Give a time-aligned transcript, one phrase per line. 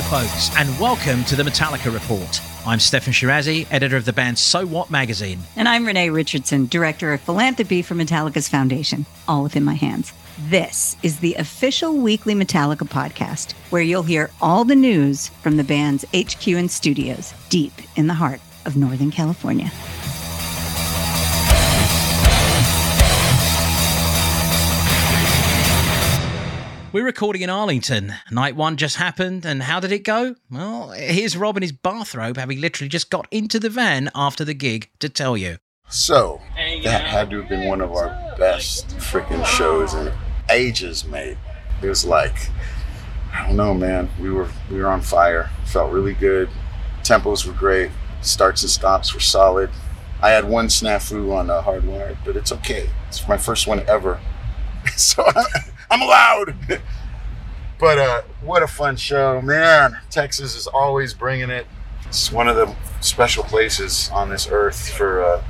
[0.00, 2.40] Hello, folks, and welcome to the Metallica Report.
[2.64, 5.40] I'm Steffan Chirazi, editor of the band So What magazine.
[5.56, 10.12] And I'm Renee Richardson, director of philanthropy for Metallica's foundation, all within my hands.
[10.48, 15.64] This is the official weekly Metallica podcast, where you'll hear all the news from the
[15.64, 19.72] band's HQ and studios deep in the heart of Northern California.
[26.90, 28.14] We're recording in Arlington.
[28.30, 30.36] Night one just happened, and how did it go?
[30.50, 34.54] Well, here's Rob in his bathrobe, having literally just got into the van after the
[34.54, 35.58] gig to tell you.
[35.90, 36.40] So,
[36.84, 40.10] that had to have been one of our best freaking shows in
[40.50, 41.36] ages, mate.
[41.82, 42.34] It was like,
[43.34, 44.08] I don't know, man.
[44.18, 45.50] We were we were on fire.
[45.66, 46.48] Felt really good.
[47.02, 47.90] Tempos were great.
[48.22, 49.68] Starts and stops were solid.
[50.22, 52.88] I had one snafu on uh, Hardwired, but it's okay.
[53.08, 54.20] It's my first one ever,
[54.96, 55.30] so
[55.90, 56.54] I'm allowed.
[57.78, 59.98] but uh, what a fun show, man!
[60.10, 61.66] Texas is always bringing it.
[62.06, 65.42] It's one of the special places on this earth for uh,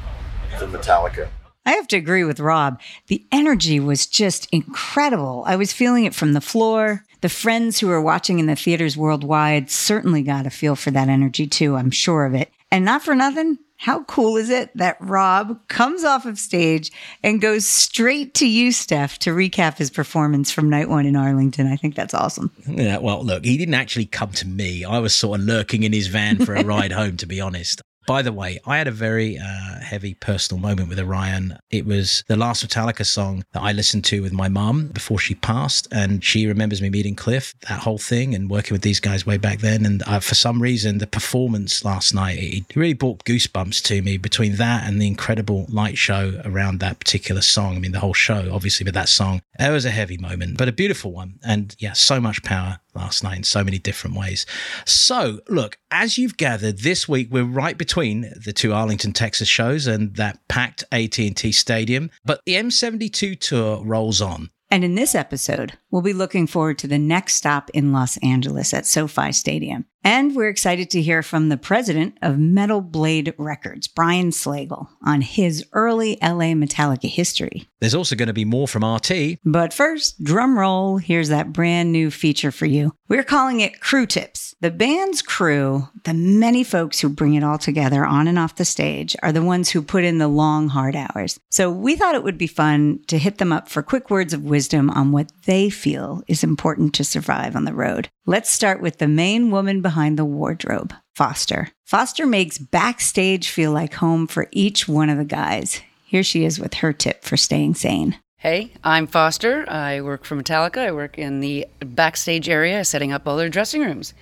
[0.59, 1.29] for Metallica.
[1.67, 2.81] I have to agree with Rob.
[3.09, 5.45] The energy was just incredible.
[5.47, 7.05] I was feeling it from the floor.
[7.21, 11.09] The friends who were watching in the theaters worldwide certainly got a feel for that
[11.09, 11.77] energy too.
[11.77, 12.51] I'm sure of it.
[12.71, 16.91] And not for nothing, how cool is it that Rob comes off of stage
[17.23, 21.67] and goes straight to you, Steph, to recap his performance from night one in Arlington?
[21.67, 22.51] I think that's awesome.
[22.67, 24.85] Yeah, well, look, he didn't actually come to me.
[24.85, 27.81] I was sort of lurking in his van for a ride home, to be honest.
[28.09, 31.59] By the way, I had a very uh, heavy personal moment with Orion.
[31.71, 35.35] It was the last Metallica song that I listened to with my mum before she
[35.35, 39.27] passed, and she remembers me meeting Cliff, that whole thing, and working with these guys
[39.27, 39.85] way back then.
[39.85, 44.17] And uh, for some reason, the performance last night it really brought goosebumps to me.
[44.17, 48.15] Between that and the incredible light show around that particular song, I mean, the whole
[48.15, 51.77] show, obviously, but that song, it was a heavy moment, but a beautiful one, and
[51.79, 54.45] yeah, so much power last night in so many different ways.
[54.85, 59.87] So, look, as you've gathered, this week we're right between the two Arlington, Texas shows
[59.87, 64.51] and that packed AT&T Stadium, but the M72 tour rolls on.
[64.71, 68.75] And in this episode, we'll be looking forward to the next stop in Los Angeles
[68.75, 69.87] at SoFi Stadium.
[70.05, 75.21] And we're excited to hear from the president of Metal Blade Records, Brian Slagel, on
[75.21, 77.69] his early LA Metallica history.
[77.81, 79.39] There's also going to be more from RT.
[79.45, 82.93] But first, drum roll, here's that brand new feature for you.
[83.09, 84.55] We're calling it Crew Tips.
[84.61, 88.65] The band's crew, the many folks who bring it all together on and off the
[88.65, 91.39] stage, are the ones who put in the long, hard hours.
[91.51, 94.43] So we thought it would be fun to hit them up for quick words of
[94.43, 98.11] wisdom on what they feel is important to survive on the road.
[98.27, 101.71] Let's start with the main woman behind the wardrobe, Foster.
[101.87, 105.81] Foster makes backstage feel like home for each one of the guys.
[106.05, 108.19] Here she is with her tip for staying sane.
[108.37, 109.65] Hey, I'm Foster.
[109.67, 110.77] I work for Metallica.
[110.77, 114.13] I work in the backstage area, setting up all their dressing rooms.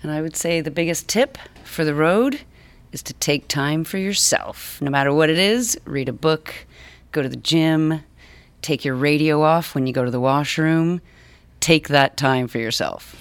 [0.00, 2.42] And I would say the biggest tip for the road
[2.92, 4.80] is to take time for yourself.
[4.80, 6.54] No matter what it is, read a book,
[7.10, 8.04] go to the gym,
[8.62, 11.00] take your radio off when you go to the washroom.
[11.58, 13.16] Take that time for yourself.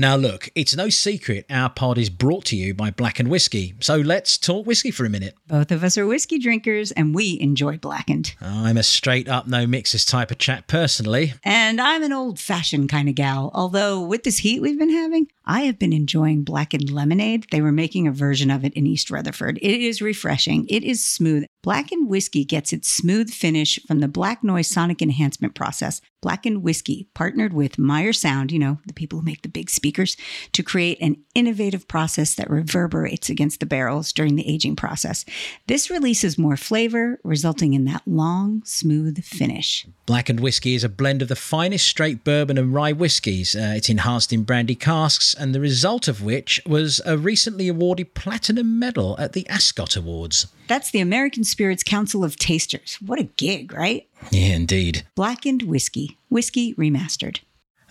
[0.00, 3.74] Now, look, it's no secret our pod is brought to you by Blackened Whiskey.
[3.80, 5.36] So let's talk whiskey for a minute.
[5.46, 8.34] Both of us are whiskey drinkers and we enjoy blackened.
[8.40, 11.34] I'm a straight up no mixes type of chap personally.
[11.44, 13.50] And I'm an old fashioned kind of gal.
[13.52, 17.48] Although, with this heat we've been having, I have been enjoying blackened lemonade.
[17.50, 19.58] They were making a version of it in East Rutherford.
[19.60, 21.44] It is refreshing, it is smooth.
[21.62, 26.00] Blackened whiskey gets its smooth finish from the black noise sonic enhancement process.
[26.22, 29.89] Blackened whiskey partnered with Meyer Sound, you know, the people who make the big speakers,
[29.92, 35.24] to create an innovative process that reverberates against the barrels during the aging process.
[35.66, 39.86] This releases more flavor, resulting in that long, smooth finish.
[40.06, 43.54] Blackened whiskey is a blend of the finest straight bourbon and rye whiskies.
[43.54, 48.14] Uh, it's enhanced in brandy casks, and the result of which was a recently awarded
[48.14, 50.46] platinum medal at the Ascot Awards.
[50.66, 52.98] That's the American Spirits Council of Tasters.
[53.04, 54.06] What a gig, right?
[54.30, 55.04] Yeah, indeed.
[55.14, 57.40] Blackened Whiskey, Whiskey Remastered.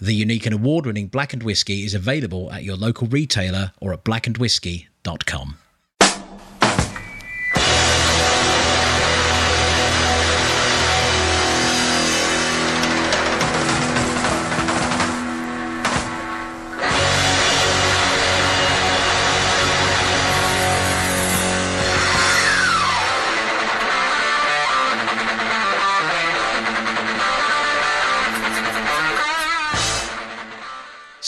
[0.01, 4.05] The unique and award winning Blackened Whiskey is available at your local retailer or at
[4.05, 5.57] blackenedwhiskey.com.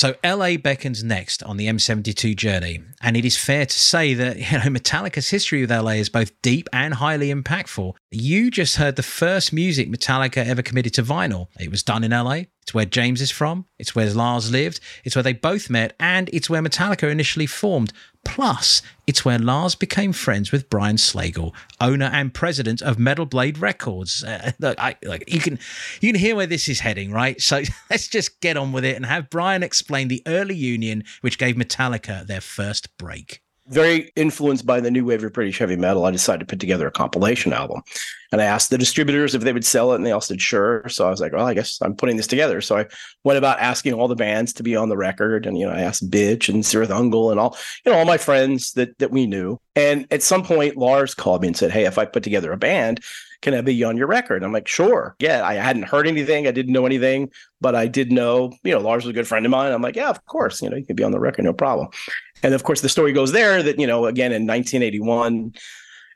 [0.02, 4.38] So LA beckons next on the M72 journey, and it is fair to say that
[4.38, 7.94] you know Metallica's history with LA is both deep and highly impactful.
[8.10, 11.50] You just heard the first music Metallica ever committed to vinyl.
[11.60, 12.46] It was done in LA.
[12.62, 13.66] It's where James is from.
[13.80, 14.80] It's where Lars lived.
[15.04, 17.92] It's where they both met, and it's where Metallica initially formed.
[18.24, 23.58] Plus, it's where Lars became friends with Brian Slagel, owner and president of Metal Blade
[23.58, 24.24] Records.
[24.24, 25.58] Uh, look, I, look, you can
[26.02, 27.42] you can hear where this is heading, right?
[27.42, 31.40] So let's just get on with it and have Brian explain the early union which
[31.40, 36.06] gave Metallica their first break very influenced by the new wave of British heavy metal,
[36.06, 37.82] I decided to put together a compilation album.
[38.32, 40.88] And I asked the distributors if they would sell it, and they all said sure.
[40.90, 42.62] So I was like, well, I guess I'm putting this together.
[42.62, 42.86] So I
[43.24, 45.82] went about asking all the bands to be on the record, and you know, I
[45.82, 49.26] asked Bitch and Cirith Ungol and all, you know, all my friends that that we
[49.26, 49.60] knew.
[49.76, 52.58] And at some point, Lars called me and said, "Hey, if I put together a
[52.58, 53.02] band."
[53.42, 54.44] Can I be on your record?
[54.44, 55.16] I'm like, sure.
[55.18, 56.46] Yeah, I hadn't heard anything.
[56.46, 59.48] I didn't know anything, but I did know, you know, Lars was a good friend
[59.48, 59.72] of mine.
[59.72, 61.88] I'm like, yeah, of course, you know, you can be on the record, no problem.
[62.44, 65.54] And of course, the story goes there that, you know, again, in 1981,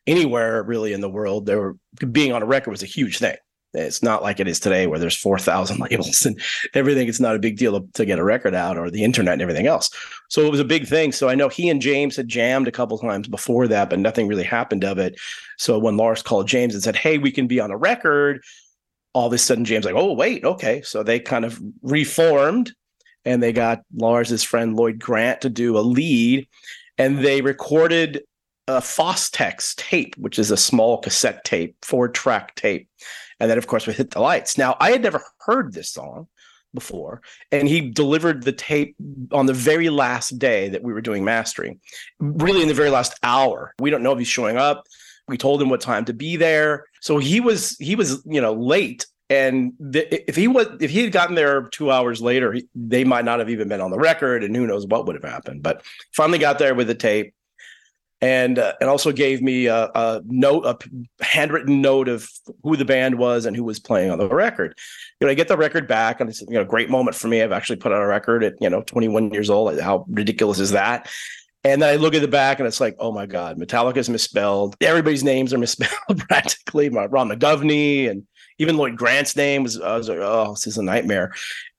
[0.08, 1.78] anywhere really in the world, there were,
[2.12, 3.36] being on a record was a huge thing.
[3.76, 6.40] It's not like it is today where there's 4,000 labels and
[6.74, 7.08] everything.
[7.08, 9.68] It's not a big deal to get a record out or the internet and everything
[9.68, 9.90] else.
[10.30, 11.12] So it was a big thing.
[11.12, 14.28] So I know he and James had jammed a couple times before that, but nothing
[14.28, 15.20] really happened of it.
[15.58, 18.42] So when Lars called James and said, Hey, we can be on a record,
[19.14, 20.82] all of a sudden James like, Oh, wait, okay.
[20.82, 22.74] So they kind of reformed
[23.26, 26.48] and they got Lars's friend Lloyd Grant to do a lead,
[26.98, 28.24] and they recorded
[28.68, 32.88] a Fostex tape, which is a small cassette tape, four track tape,
[33.40, 34.58] and then of course we hit the lights.
[34.58, 36.28] Now I had never heard this song
[36.74, 38.96] before, and he delivered the tape
[39.32, 41.80] on the very last day that we were doing mastering,
[42.20, 43.74] really in the very last hour.
[43.80, 44.86] We don't know if he's showing up.
[45.28, 48.54] We told him what time to be there, so he was he was you know
[48.54, 53.04] late and if he was if he had gotten there two hours later he, they
[53.04, 55.64] might not have even been on the record and who knows what would have happened.
[55.64, 55.84] But
[56.14, 57.34] finally got there with the tape
[58.22, 62.30] and uh, and also gave me a, a, note a handwritten note of
[62.64, 64.78] who the band was and who was playing on the record.
[65.20, 67.28] You know i get the record back and it's you know a great moment for
[67.28, 67.42] me.
[67.42, 69.80] I've actually put out a record at you know 21 years old.
[69.80, 71.10] How ridiculous is that?
[71.64, 74.08] And then I look at the back and it's like, oh my God, Metallica is
[74.08, 74.76] misspelled.
[74.82, 76.90] Everybody's names are misspelled practically.
[76.90, 78.28] Ron McGovney and
[78.58, 81.34] even Lloyd Grant's name was, I was like, oh, this is a nightmare.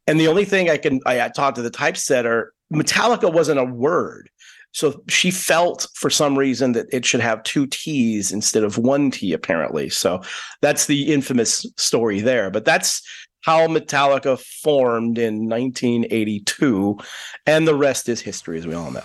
[0.07, 4.31] And the only thing I can, I talked to the typesetter, Metallica wasn't a word.
[4.73, 9.11] So she felt for some reason that it should have two T's instead of one
[9.11, 9.89] T, apparently.
[9.89, 10.21] So
[10.61, 12.51] that's the infamous story there.
[12.51, 13.01] But that's
[13.41, 16.99] how Metallica formed in 1982.
[17.47, 19.05] And the rest is history, as we all know.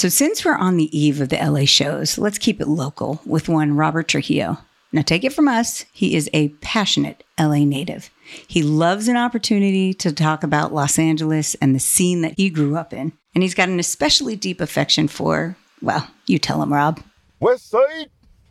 [0.00, 3.50] So, since we're on the eve of the LA shows, let's keep it local with
[3.50, 4.56] one Robert Trujillo.
[4.92, 8.08] Now, take it from us, he is a passionate LA native.
[8.48, 12.76] He loves an opportunity to talk about Los Angeles and the scene that he grew
[12.76, 13.12] up in.
[13.34, 17.02] And he's got an especially deep affection for, well, you tell him, Rob.
[17.38, 18.08] West Side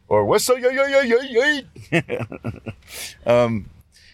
[0.08, 2.24] or West Side, yeah, yeah, yeah, yeah, yeah.
[3.26, 3.68] um,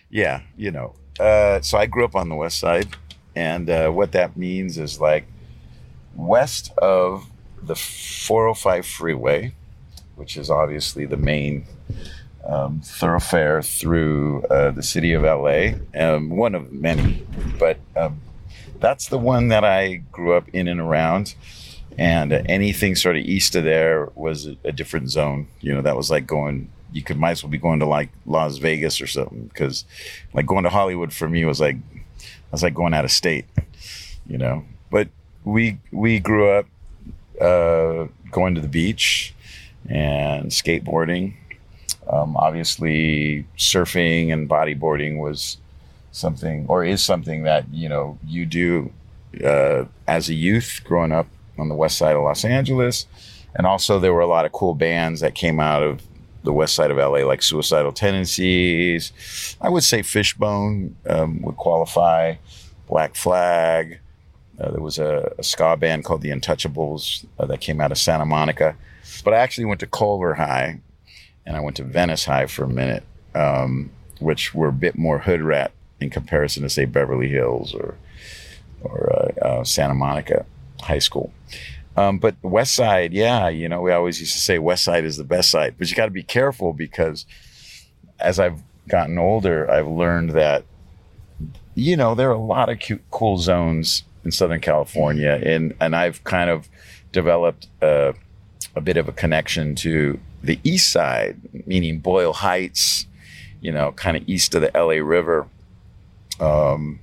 [0.09, 0.95] yeah, you know.
[1.19, 2.95] Uh, so I grew up on the West Side,
[3.35, 5.25] and uh, what that means is like
[6.15, 7.25] west of
[7.61, 9.53] the 405 freeway,
[10.15, 11.65] which is obviously the main
[12.45, 17.25] um, thoroughfare through uh, the city of LA, um, one of many,
[17.57, 18.21] but um,
[18.79, 21.35] that's the one that I grew up in and around.
[21.97, 25.47] And uh, anything sort of east of there was a, a, different zone.
[25.61, 26.69] You know, that was like going.
[26.91, 29.85] You could might as well be going to like Las Vegas or something because,
[30.33, 33.45] like, going to Hollywood for me was like, I was like going out of state.
[34.27, 35.07] You know, but
[35.45, 36.65] we we grew up
[37.39, 39.33] uh, going to the beach
[39.87, 41.35] and skateboarding.
[42.09, 45.57] Um, obviously, surfing and bodyboarding was
[46.11, 48.91] something, or is something that you know you do
[49.43, 53.05] uh, as a youth growing up on the west side of Los Angeles.
[53.55, 56.01] And also, there were a lot of cool bands that came out of
[56.43, 59.11] the west side of LA, like Suicidal Tendencies.
[59.61, 62.35] I would say Fishbone um, would qualify,
[62.87, 63.99] Black Flag.
[64.59, 67.97] Uh, there was a, a, ska band called the Untouchables uh, that came out of
[67.97, 68.75] Santa Monica.
[69.23, 70.79] But I actually went to Culver High
[71.45, 75.19] and I went to Venice High for a minute, um, which were a bit more
[75.19, 77.95] hood rat in comparison to, say, Beverly Hills or,
[78.81, 80.45] or uh, uh Santa Monica
[80.81, 81.31] High School.
[81.97, 85.17] Um, but West Side, yeah, you know, we always used to say West Side is
[85.17, 87.25] the best side, but you got to be careful because
[88.19, 90.65] as I've gotten older, I've learned that,
[91.73, 95.95] you know, there are a lot of cute, cool zones in Southern California, and and
[95.95, 96.67] I've kind of
[97.11, 98.13] developed a,
[98.75, 103.07] a bit of a connection to the East Side, meaning Boyle Heights,
[103.61, 105.47] you know, kind of east of the LA River.
[106.39, 106.99] Um,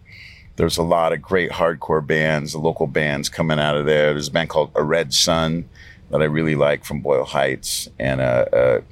[0.56, 4.12] there's a lot of great hardcore bands, local bands coming out of there.
[4.12, 5.68] There's a band called A Red Sun
[6.10, 8.82] that I really like from Boyle Heights, and a,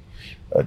[0.53, 0.65] a, a, a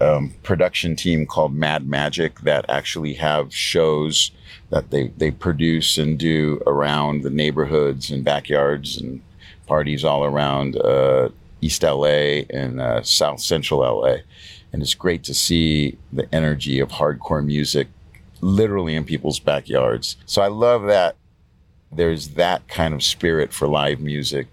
[0.00, 4.30] um, production team called Mad Magic that actually have shows
[4.70, 9.20] that they, they produce and do around the neighborhoods and backyards and
[9.66, 11.28] parties all around uh,
[11.60, 14.18] East LA and uh, South Central LA.
[14.72, 17.88] And it's great to see the energy of hardcore music
[18.40, 20.16] literally in people's backyards.
[20.26, 21.16] So I love that
[21.90, 24.46] there's that kind of spirit for live music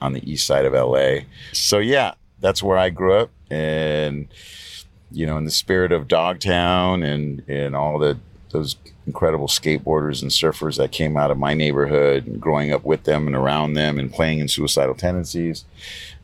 [0.00, 1.26] on the east side of LA.
[1.52, 4.28] So yeah, that's where I grew up and
[5.10, 8.18] you know in the spirit of Dogtown and and all the
[8.50, 13.04] those incredible skateboarders and surfers that came out of my neighborhood and growing up with
[13.04, 15.64] them and around them and playing in suicidal tendencies.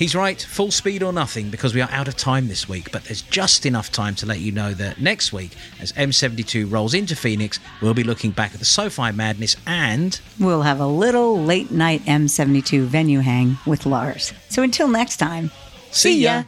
[0.04, 3.06] He's right, full speed or nothing, because we are out of time this week, but
[3.06, 7.16] there's just enough time to let you know that next week, as M72 rolls into
[7.16, 10.20] Phoenix, we'll be looking back at the SoFi madness and.
[10.42, 14.34] We'll have a little late night M72 venue hang with Lars.
[14.50, 15.52] So until next time,
[15.92, 16.44] see, see ya.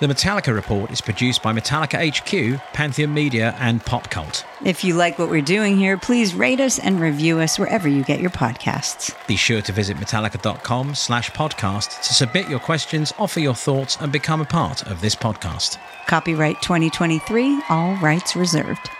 [0.00, 4.44] The Metallica Report is produced by Metallica HQ, Pantheon Media, and Pop Cult.
[4.64, 8.04] If you like what we're doing here, please rate us and review us wherever you
[8.04, 9.12] get your podcasts.
[9.26, 14.12] Be sure to visit metallica.com slash podcast to submit your questions, offer your thoughts, and
[14.12, 15.78] become a part of this podcast.
[16.06, 18.90] Copyright 2023, all rights reserved.